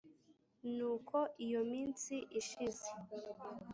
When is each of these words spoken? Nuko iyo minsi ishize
Nuko 0.75 1.17
iyo 1.45 1.61
minsi 1.71 2.15
ishize 2.39 2.87